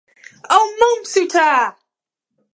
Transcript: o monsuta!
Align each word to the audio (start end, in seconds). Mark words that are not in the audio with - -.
o 0.55 0.59
monsuta! 0.79 1.49